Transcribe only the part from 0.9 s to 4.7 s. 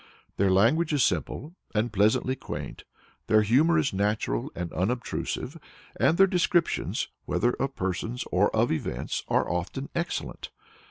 is simple and pleasantly quaint, their humor is natural